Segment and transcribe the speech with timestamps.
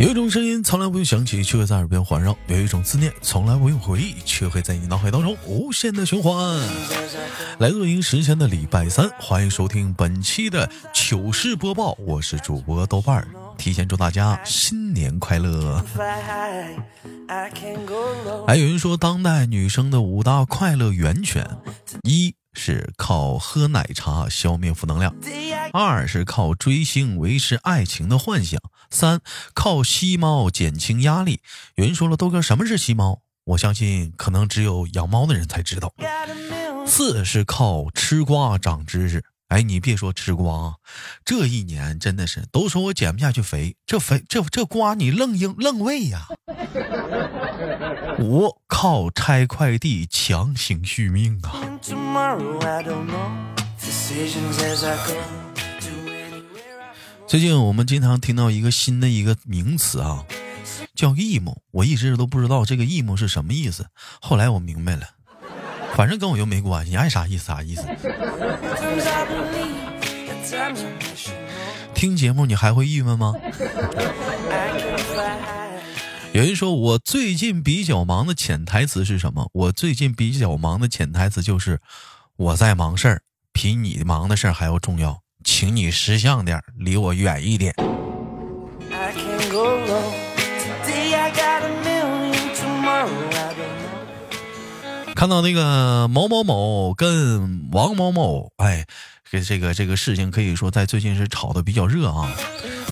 [0.00, 6.58] 有一种声音从来不用想起，却会在耳边环绕；有一种思念从来不用回忆，却会在你脑海当中无限的循环。
[7.58, 13.28] 来自北时间的礼拜三，欢迎收听本期的糗事播报，我是主播豆瓣儿，
[13.58, 15.84] 提前祝大家新年快乐。
[18.48, 21.46] 还有人说，当代女生的五大快乐源泉，
[22.04, 22.34] 一。
[22.52, 25.14] 是靠喝奶茶消灭负能量，
[25.72, 29.20] 二是靠追星维持爱情的幻想，三
[29.54, 31.40] 靠吸猫减轻压力。
[31.76, 33.22] 有人说了，豆哥什么是吸猫？
[33.44, 35.92] 我相信可能只有养猫的人才知道。
[36.86, 39.24] 四是靠吃瓜长知识。
[39.50, 40.76] 哎，你别说吃瓜，
[41.24, 46.28] 这一年真的是都说我减不下去肥，这肥这这瓜你愣硬愣喂呀。
[48.20, 51.50] 五靠拆快递强行续命啊！
[57.26, 60.24] 最近我们经常听到一个新的一个名词啊，
[60.94, 61.56] 叫 emo。
[61.72, 63.86] 我一直都不知道这个 emo 是什么意思，
[64.20, 65.08] 后来我明白了，
[65.96, 67.82] 反正跟我又没关系，爱啥意思啥意思。
[71.94, 73.34] 听节目你还会郁闷吗？
[76.32, 79.50] 有人说，我最近比较忙的潜台词是什么？
[79.52, 81.80] 我最近比较忙的潜台词就是
[82.36, 87.74] 我在忙事儿，比你忙的事儿还要重要，请你识相点，离我远一点。
[95.20, 98.86] 看到那个某某某跟王某某，哎，
[99.30, 102.32] 这这个这个事情可以说在最近是炒的比较热啊。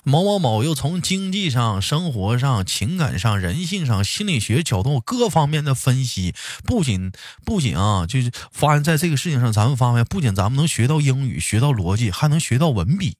[0.03, 7.11] 某某某又从经济上、生活上、情感上、人性上、心理学角度各方面的分析，不仅
[7.43, 13.15] 不仅啊，就是发现在这个事情上，咱们发现不仅咱们能学到英语、学到逻辑，还能学到文笔。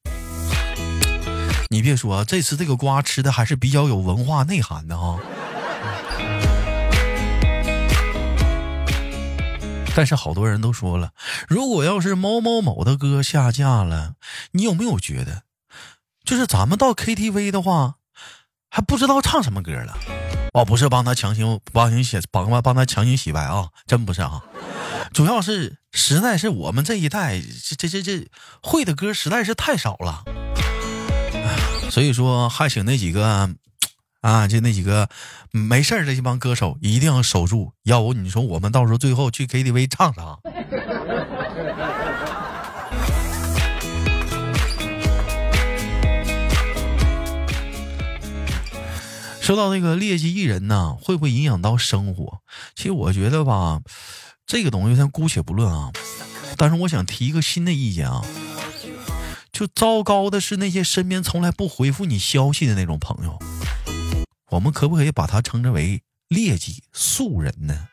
[1.72, 5.18] 你别说，这次这个瓜吃的还是比较有文化内涵的哈。
[10.00, 11.12] 但是好多人都说了，
[11.50, 14.14] 如果要是某某某的歌下架了，
[14.54, 15.44] 你有没有觉得？
[16.24, 17.96] 就是咱们到 KTV 的话，
[18.70, 19.98] 还不知道唱什么歌了。
[20.54, 24.42] 哦，不是帮他强行帮行洗帮帮他强行洗白啊，真不是啊。
[25.12, 28.26] 主要是实在是我们这一代这这这这
[28.64, 30.24] 会的歌实在是太少了。
[31.92, 33.54] 所以说，还请那几个
[34.22, 35.10] 啊，就那几个
[35.52, 40.38] 没事儿的这帮歌手一定要守住，要不你说我们到时候最后去 KTV 唱啥？
[49.40, 52.42] 说到那个劣迹艺人呢，会不会影响到生活？
[52.76, 53.80] 其实我觉得吧，
[54.46, 55.92] 这个东西咱姑且不论啊。
[56.58, 58.22] 但是我想提一个新的意见啊，
[59.52, 63.40] 就糟糕的是那些身边从来不回复你消息的那种朋友，
[64.50, 67.88] 我们可不可以把它称之为劣迹素人呢？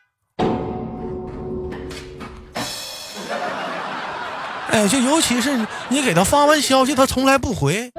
[4.70, 7.90] 哎，就尤其是你给他发完消息，他从来不回。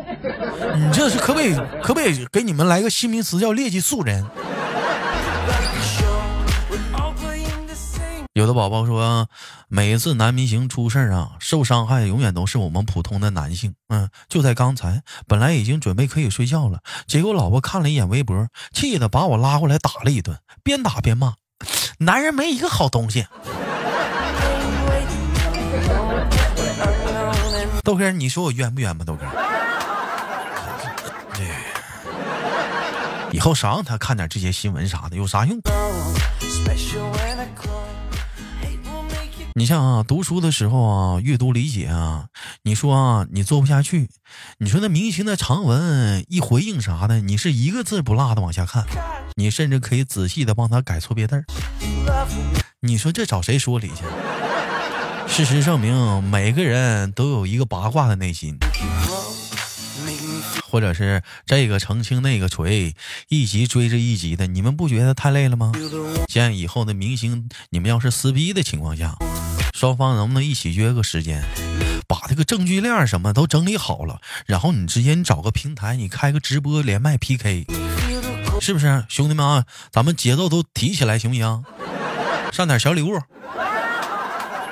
[0.76, 1.56] 你这是可不可以？
[1.82, 4.26] 可不可以给你们来个新名词，叫劣迹素人？
[8.38, 9.28] 有的宝宝说，
[9.68, 13.74] 每次男明星出事儿啊，受伤害永远都是我们普通的男性。
[13.90, 21.34] 嗯，就在刚才，本来已经准备可以睡觉了，结果老婆看了一眼微博，气得把我拉过来打了一顿，边打边骂
[21.98, 23.26] ：“男人没一个好东西。”
[27.84, 29.04] 豆哥，你说我冤不冤吧？
[29.04, 29.26] 豆哥。
[33.32, 35.60] 以后少让他看点这些新闻啥的，有啥用？
[39.58, 42.28] 你像啊，读书的时候啊，阅读理解啊，
[42.62, 44.08] 你说啊，你做不下去，
[44.60, 48.86] 你说那明星的长文一回应啥的，你是一个字不落的往下看，
[49.36, 51.44] 你甚至可以仔细的帮他改错别字儿。
[52.82, 54.04] 你说这找谁说理去？
[55.28, 58.60] 事实证明，每个人都有一个八卦的内心。
[60.70, 62.94] 或者是这个澄清那个锤，
[63.30, 65.72] 一集追着一集的，你们不觉得太累了吗？
[66.28, 69.16] 像以后的明星，你们要是撕逼的情况下，
[69.78, 71.44] 双方能不能一起约个时间，
[72.08, 77.68] 把这个证据链什么都整理好了，然后你直接你找个平台，你开个直播连麦 PK，
[78.60, 79.66] 是不是兄弟们啊？
[79.92, 81.64] 咱们节奏都提起来行不行？
[82.52, 83.22] 上点小礼物，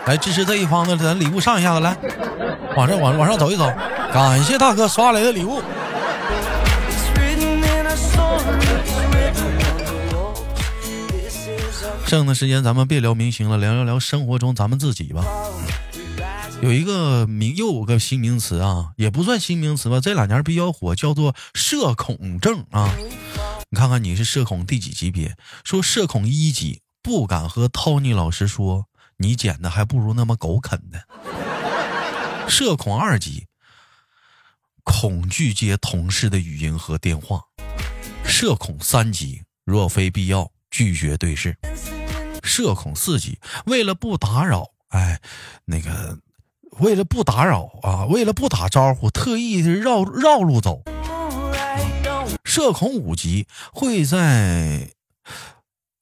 [0.08, 1.96] 来支持这一方的，咱礼物上一下子来，
[2.76, 3.72] 往上往往上走一走，
[4.12, 5.62] 感谢大哥刷来的礼物。
[12.16, 15.26] 剩的时间咱们别聊明星了，聊聊聊生活中咱们自己吧。
[16.62, 22.96] 有一个名又有个新名词啊，也不算新名词吧，这两年比较火，叫做社恐症啊。
[23.70, 25.36] 你看看你是社恐第几级别？
[25.66, 28.86] 说社恐一级，不敢和 Tony 老师说，
[29.18, 31.04] 你剪的还不如那么狗啃的。
[32.48, 33.48] 社恐二级，
[34.86, 37.42] 恐惧接同事的语音和电话。
[38.24, 41.58] 社恐三级，若非必要拒绝对视。
[42.46, 45.20] 社恐四级，为了不打扰，哎，
[45.66, 46.20] 那个。
[46.80, 50.82] 为了不打扰啊，为了不打招呼，特意绕绕路走。
[52.44, 54.90] 社恐五级会在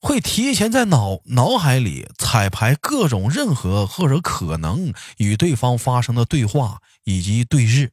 [0.00, 7.92] 会提前在脑脑海里彩排各种任何或者可能与对方发生的对话以及对视。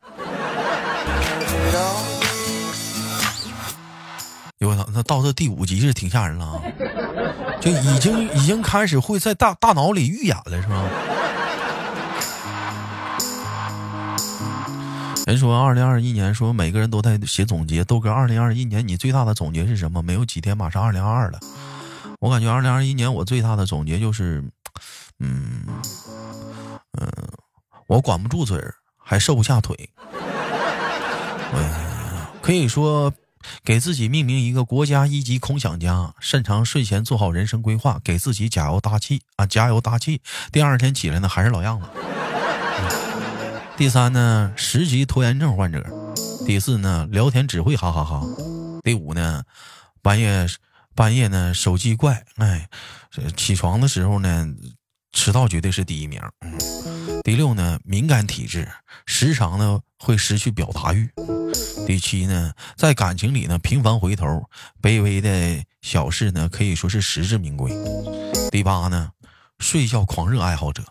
[4.68, 6.62] 我操，那到这第五集是挺吓人了啊！
[7.60, 10.84] 就已经已经开始会在大大脑里预演了，是吧？
[15.26, 17.84] 人说二零二一年，说每个人都在写总结。
[17.84, 20.02] 豆哥，二零二一年你最大的总结是什么？
[20.04, 21.40] 没有几天，马上二零二二了。
[22.20, 24.44] 我感觉二零二一年我最大的总结就是，
[25.20, 25.64] 嗯
[27.00, 27.10] 嗯，
[27.88, 29.90] 我管不住嘴儿，还瘦不下腿。
[31.56, 31.92] 嗯
[32.42, 33.14] 可以说，
[33.64, 40.22] 给自己命名一个国家一级空想家，擅长睡前做好人生规划，给自己加油打气啊，加油打气。
[40.52, 41.88] 第二天起来呢，还是老样子。
[43.78, 45.82] 第三呢，十级拖延症患者；
[46.46, 48.22] 第四呢，聊天只会哈哈哈；
[48.84, 49.44] 第五呢，
[50.02, 50.48] 半夜
[50.94, 52.68] 半夜呢手机怪，哎，
[53.36, 54.48] 起床的时候呢，
[55.14, 56.22] 迟到绝对是第一名。
[57.24, 58.68] 第六呢，敏感体质，
[59.06, 61.10] 时常呢会失去表达欲。
[61.86, 64.26] 第七呢，在感情里呢频繁回头，
[64.82, 67.72] 卑微的小事呢可以说是实至名归。
[68.50, 69.10] 第八呢，
[69.60, 70.84] 睡觉狂热爱好者。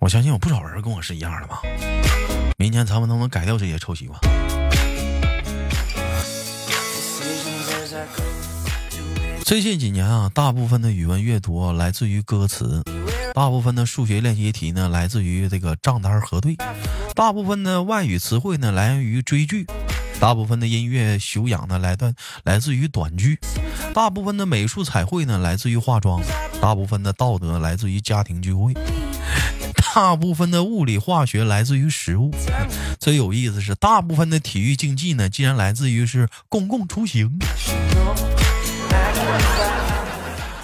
[0.00, 1.62] 我相信有不少人跟我是一样的吧。
[2.58, 4.20] 明年咱们能不能改掉这些臭习惯？
[9.46, 12.82] 最近几年啊，大部分的语文阅读来自于歌词，
[13.32, 16.56] 大部分的数学练习题呢来自于这个账单核对，
[17.14, 19.64] 大部分的外语词汇呢来源于追剧，
[20.18, 22.12] 大部分的音乐修养呢来段
[22.42, 23.38] 来自于短剧，
[23.94, 26.20] 大部分的美术彩绘呢来自于化妆，
[26.60, 28.74] 大部分的道德来自于家庭聚会。
[29.94, 32.34] 大部分的物理化学来自于食物，
[32.98, 37.38] 最有意思是，大部分的体育竞技呢，竟然来自于是公共出行。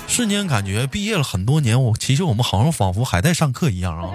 [0.06, 4.12] 瞬间感觉毕业了很多年，我其实我们好像仿佛还在上课一样啊。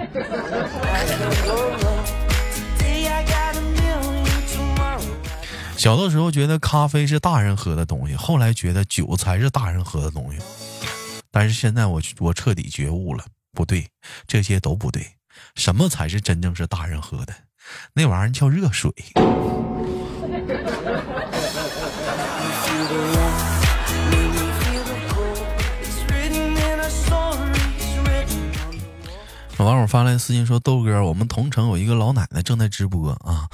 [5.76, 10.38] 小的时候觉得咖啡是大人喝的东西，后来觉得酒才是大人喝的东西，
[11.30, 13.24] 但是现在我我彻底觉悟了。
[13.54, 13.88] 不对，
[14.26, 15.04] 这些都不对。
[15.56, 17.34] 什么才是真正是大人喝的？
[17.92, 18.92] 那玩意儿叫热水。
[29.64, 33.48] 网友发来私信说：“豆哥，我们同城有一个老奶奶正在直播啊。”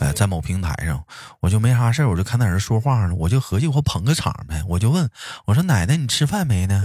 [0.00, 1.04] 哎，在某平台上，
[1.40, 5.10] 我就没啥事我就看那人说话呢，我就合计我捧个场呗，我就问
[5.44, 6.82] 我说：“奶奶，你吃饭没呢？”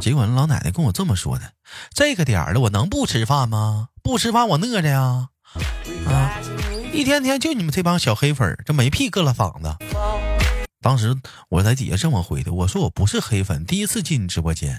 [0.00, 1.52] 结果那老奶奶跟我这么说的
[1.92, 3.88] ：“这个点儿了，我能不吃饭吗？
[4.02, 5.28] 不吃饭我饿着呀！
[6.06, 6.40] 啊，
[6.94, 9.76] 一天天就你们这帮小黑粉，这没屁搁了嗓子。”
[10.80, 11.14] 当时
[11.50, 14.76] 我在底下这么回的，我说：“我不是黑粉，第一次进你直播间。”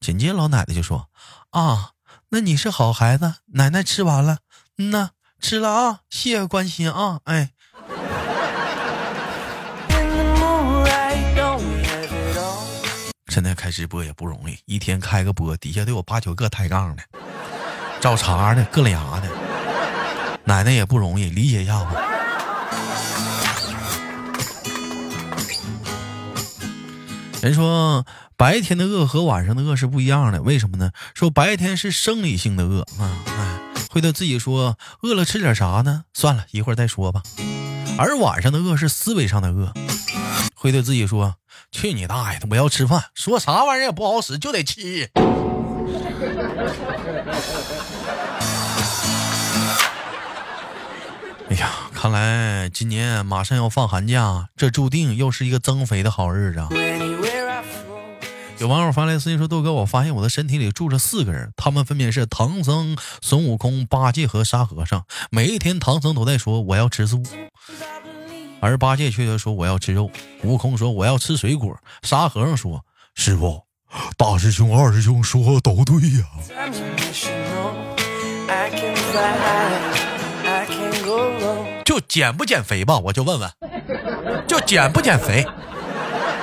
[0.00, 1.10] 紧接着老奶奶就说
[1.52, 1.90] ：“啊，
[2.30, 4.38] 那你是好孩子，奶奶吃完了，
[4.78, 7.50] 嗯呐。”吃了啊，谢谢关心啊，哎。
[13.28, 17.02] 现在开直播也不容易，一天开个播，底下得有八九个抬杠的、
[18.00, 19.28] 找茬的、硌了牙的。
[20.44, 21.92] 奶奶也不容易，理解一下吧。
[27.40, 28.04] 人说
[28.40, 30.92] 白天的饿和晚上的饿是不一样的，为什么呢？
[31.14, 33.60] 说白天是生理性的饿啊，哎。
[33.90, 36.04] 会对自己说：“饿了吃点啥呢？
[36.14, 37.22] 算了一会儿再说吧。”
[37.98, 39.74] 而晚上的饿是思维上的饿，
[40.54, 41.34] 会对自己说
[41.70, 42.46] ：“去你大爷的！
[42.50, 45.10] 我要吃饭，说啥玩意儿也不好使，就得吃。”
[51.50, 56.68] 哎呀，看来今年马上要放寒假，这注定又是一个增肥的好日子啊。
[58.60, 65.06] 有网友发来私信说：“豆哥，我发现我的身体里住着四个人，他们分别是唐僧、孙悟空、八戒和沙和尚。
[65.30, 67.22] 每一天，唐僧都在说我要吃素。
[68.60, 70.10] 而八戒却说我要吃肉，
[70.42, 73.62] 悟空说我要吃水果，沙和尚说师傅，
[74.18, 76.26] 大师兄二师兄说都对呀。
[81.82, 83.50] 就减不减肥吧，我就问问，
[84.46, 85.46] 就减不减肥，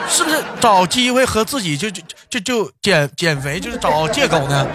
[0.10, 4.68] 是不是找机会和自己就就就就减减肥，就是找借口呢？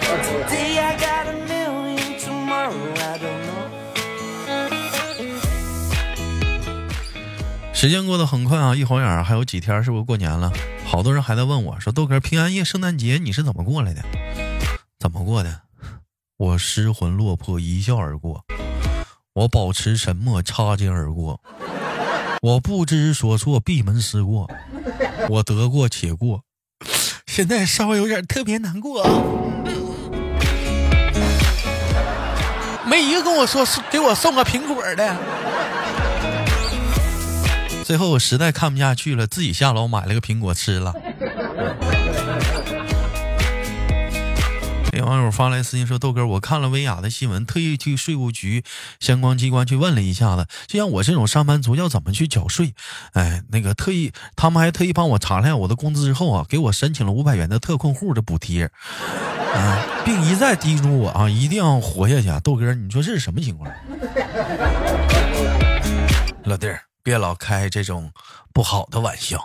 [7.73, 10.53] 时间过得很快啊，一晃眼还有几天，是不是过年了？
[10.87, 14.03] 好多人还在问我说：“豆哥，平安夜、圣诞节你是怎么过来的？
[15.01, 15.63] 怎么过的？
[16.37, 18.41] 我失魂落魄，一笑而过；
[19.33, 21.41] 我保持沉默，擦肩而过；
[22.41, 24.47] 我不知所措，闭门思过；
[25.29, 26.43] 我得过且过。
[27.27, 29.03] 现在稍微有点特别难过，
[32.87, 35.17] 没一个跟我说是给我送个苹果的。”
[37.85, 40.95] 最后我实在看不下去了，自己下楼买了个苹果吃了。
[44.99, 48.63] 有网友发来私信说：“豆哥，我看了薇娅的新闻，特意去税务局
[49.01, 52.75] 相关机关去问了一下子，就像我这种上班族要怎么去缴税？
[53.15, 58.71] 哎，那个特意他们还特意帮我查了下我的工资之后啊，给我申请了五百元的特困户的补贴，
[59.55, 62.29] 啊，并一再叮嘱我啊，一定要活下去。
[62.29, 62.39] 啊！
[62.45, 63.71] 豆哥，你说这是什么情况？
[66.45, 68.13] 老弟儿。”别老开这种
[68.53, 69.45] 不好的玩笑，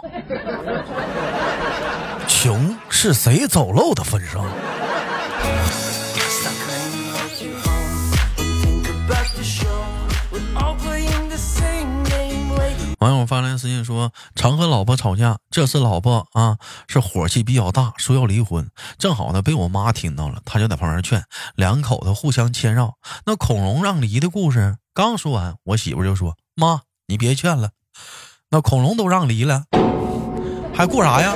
[2.27, 4.47] 穷是谁走漏的风声。
[13.27, 16.57] 发来私信说，常和老婆吵架，这次老婆啊
[16.87, 18.67] 是火气比较大，说要离婚，
[18.97, 21.23] 正好呢被我妈听到了，她就在旁边劝，
[21.55, 22.93] 两口子互相谦让。
[23.25, 27.69] 那孔融让梨的故事刚说完，我媳妇就说：“妈。”你别劝了，
[28.49, 29.63] 那恐龙都让梨了，
[30.75, 31.33] 还顾啥呀？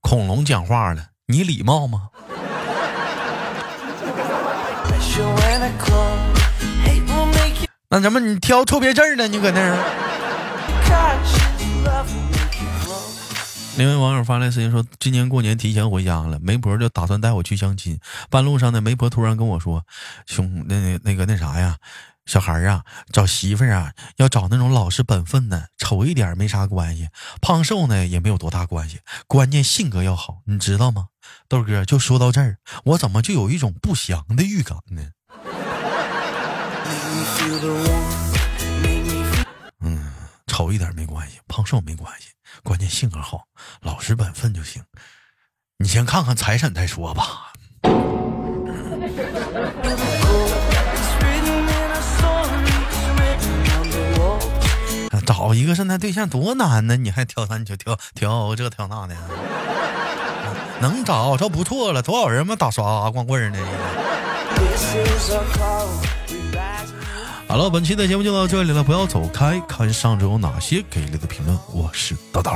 [0.00, 2.08] 恐龙讲话了，你礼貌吗？
[7.92, 9.26] 那怎么你挑错别字呢？
[9.26, 9.74] 你搁那儿？
[13.76, 17.98] 另外网友发来私信说，今年过年提前回家了，媒婆就打算带我去相亲。
[18.28, 19.84] 半路上呢，媒婆突然跟我说
[20.26, 21.78] ：“兄，那那个那啥呀，
[22.26, 27.08] 小孩啊，找媳妇啊，要找那种老实本分的，丑一点没啥关系，
[27.40, 31.06] 胖瘦呢也没有多大关系，关键性格要好，你知道吗？”
[31.48, 35.02] 豆哥就说到这儿，我怎么就有一种不祥的预感呢？
[39.80, 40.12] 嗯，
[40.46, 42.28] 丑一点没关系，胖瘦没关系。
[42.62, 43.44] 关键性格好，
[43.82, 44.82] 老实本分就行。
[45.78, 47.52] 你先看看财产再说吧。
[55.26, 56.96] 找一个现在对象多难呢？
[56.96, 59.16] 你还挑三挑挑挑这挑那的，
[60.80, 62.02] 能找着不错了。
[62.02, 63.58] 多少人嘛打刷光棍呢？
[67.50, 71.58] 好了，本期的节目就到这里了，不要走开，看上周有哪些给力的评论。
[71.74, 72.52] 我是豆豆。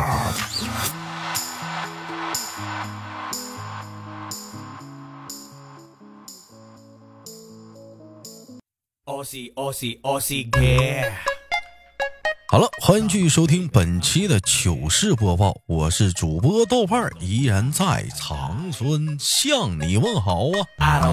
[12.47, 20.45] 好了，欢迎继续收听本期的糗事播报，我是主播豆瓣儿，依然在长春向你问好
[20.79, 21.11] 啊。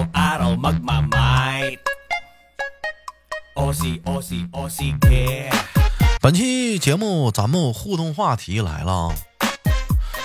[6.20, 9.12] 本期节目咱们互动话题来了，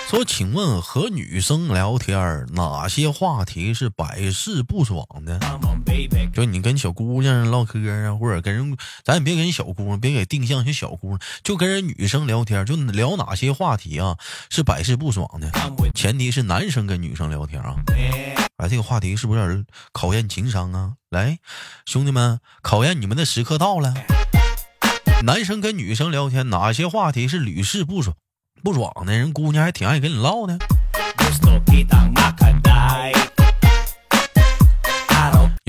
[0.08, 5.38] 说，请问和女生聊天哪些话题是百试不爽的？
[6.32, 14.16] 就你跟小姑娘唠嗑啊，或者跟人，咱也别跟小姑娘，别给定向些小姑娘，就跟人女生聊天，就聊哪些话题啊
[14.50, 15.50] 是百试不爽的？
[15.94, 17.74] 前提是男生跟女生聊天啊。
[18.58, 20.92] 哎，这个话题是不是有点考验情商啊？
[21.10, 21.38] 来，
[21.86, 23.94] 兄弟们，考验你们的时刻到了。
[25.24, 28.14] 男生跟女生聊天，哪些话题是屡试不爽、
[28.62, 29.12] 不爽的？
[29.16, 30.56] 人姑娘还挺爱跟你唠的。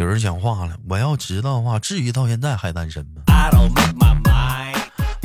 [0.10, 3.22] 有人讲话了，我要知道的话，至于到现在还单身吗？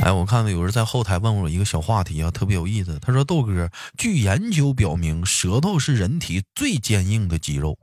[0.03, 2.99] 哎，我看到有人在后台问我一个小话题啊，特别有意思。
[3.01, 7.79] 他说：“豆哥，据研究表明，舌头是人体最坚硬的肌肉。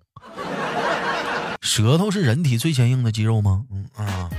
[1.61, 3.65] 舌头是人体最坚硬的肌肉吗？
[3.73, 4.31] 嗯啊。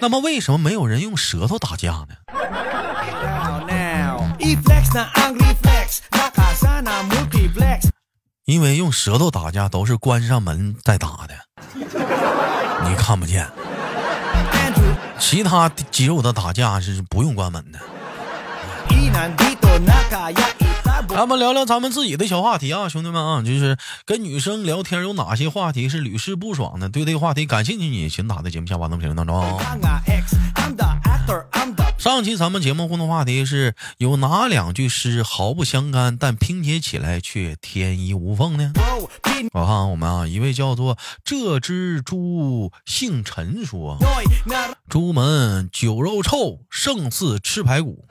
[0.00, 2.16] 那么为什么没有人用舌头打架呢？
[8.48, 11.34] 因为用舌头打架都是关上门再打的。
[11.74, 13.46] 你看。”不见，
[15.18, 17.78] 其他肌肉的打架是不用关门的。
[21.08, 23.76] 咱们聊聊咱们自己的小话题啊，兄弟们啊，就是
[24.06, 26.88] 跟女生聊天有哪些话题是屡试不爽的？
[26.88, 29.62] 对这个话题感兴趣，你请打在节目下方的评论当中啊。
[31.98, 38.70] 上期咱们节目互动话题是有哪两句诗毫不相干，但拼接起来却天衣无缝呢？
[39.00, 43.98] 我看看我们啊，一位叫做这只猪姓陈说
[44.88, 48.04] ：“猪门酒肉臭，胜似吃排骨。”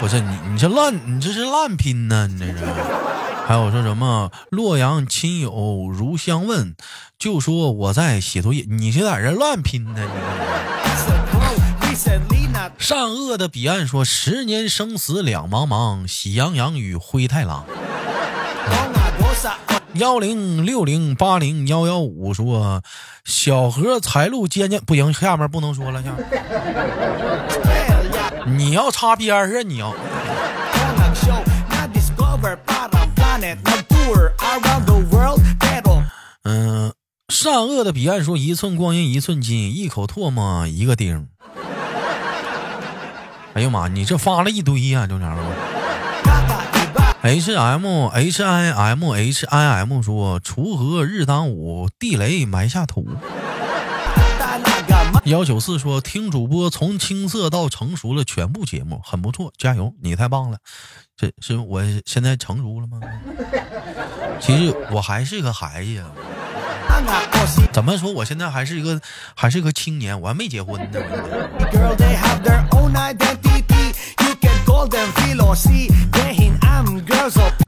[0.00, 2.26] 不是你，你这烂，你这是烂拼呢？
[2.26, 2.64] 你这是？
[3.46, 6.74] 还有说什么洛阳亲友如相问，
[7.18, 9.92] 就说我在写作业，你是在这乱拼呢？
[9.98, 10.89] 你
[12.78, 17.64] 善恶的彼岸说十年生死两茫茫，喜羊羊与灰太狼。
[19.94, 22.82] 幺零六零八零幺幺五说
[23.24, 26.14] 小河财路艰艰，不行，下面不能说了，下。
[28.46, 29.62] 你要擦边儿啊！
[29.62, 29.94] 你要。
[36.44, 36.92] 嗯，
[37.28, 41.28] 善恶的彼岸说：“一寸光阴一寸金，一口唾沫一个钉。”
[43.54, 45.36] 哎呀妈，你这发了一堆呀，就这样
[47.22, 53.06] H M H I M H I M 说：“锄禾日当午，地雷埋下土。”
[55.24, 60.56] 幺九四说：“听主播从青涩到成熟了全部节目，很不错，加油，你太棒了！
[61.14, 63.00] 这是我现在成熟了吗？
[64.40, 66.06] 其实我还是个孩子呀。
[67.72, 68.12] 怎么说？
[68.12, 69.00] 我现在还是一个
[69.34, 71.00] 还是个青年，我还没结婚呢。”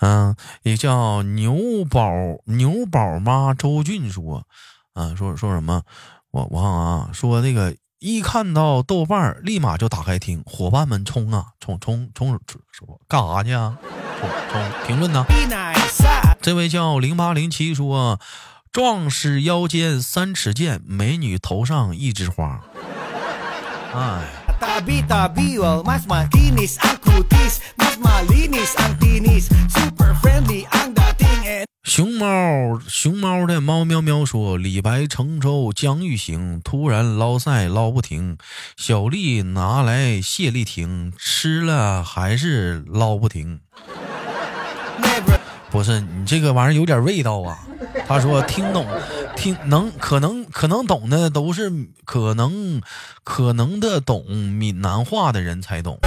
[0.01, 2.11] 嗯，也叫牛宝
[2.47, 4.45] 牛宝妈周俊说
[4.95, 5.83] ：“啊，说说什么？”
[6.33, 12.40] 我我啊，说那个一看到豆瓣立马就打开听，伙伴们冲啊冲冲冲，
[12.73, 13.77] 说干啥去啊？
[14.18, 15.25] 冲冲评论呢？
[16.40, 18.18] 这位叫零八零七说，
[18.73, 22.59] 壮士腰间三尺剑，美女头上一枝花。
[23.95, 24.23] 哎。
[31.85, 38.39] 熊猫熊猫的猫喵喵说：“李白乘舟将欲行，突然捞赛捞不停。
[38.79, 43.61] 小丽拿来谢丽婷，吃了还是捞不停。”
[45.73, 47.59] 不是你这个玩意儿有点味道啊。
[48.07, 48.87] 他说：“听懂，
[49.35, 51.73] 听能可能可能懂的都是
[52.05, 52.81] 可能
[53.25, 55.99] 可能的懂闽南话的人才懂。”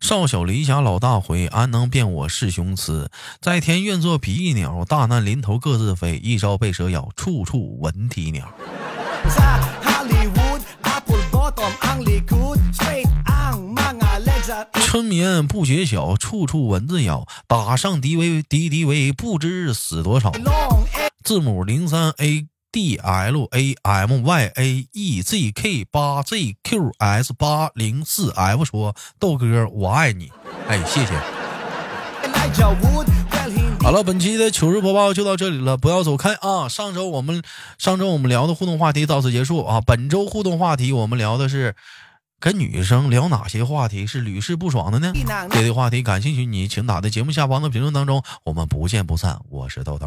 [0.00, 3.10] 少小离家老大回，安能辨我是雄雌？
[3.42, 6.16] 在天愿作比翼鸟，大难临头各自飞。
[6.16, 8.48] 一朝被蛇咬，处处闻啼鸟。
[14.74, 17.26] 春眠不觉晓，处处蚊子咬。
[17.46, 20.32] 打上敌为敌敌为，不知死多少。
[21.22, 22.46] 字母零三 A。
[22.70, 30.30] D L A M Y A E Z K 八 Z Q S 八零四 F 说豆哥我爱你，
[30.68, 31.18] 哎谢谢。
[33.80, 36.68] 好了，本期的糗事播报就到这里了，不要走开啊！
[36.68, 37.42] 上周我们
[37.78, 41.74] 上周我们聊的互动话题到此结束啊，本周互动话题我们聊的是。
[42.40, 45.12] 跟女生聊哪些话题是屡试不爽的呢？
[45.50, 49.36] 这类话题感兴趣，你请打在节目下方的评论当中，我们不见不散。
[49.50, 50.06] 我是豆豆。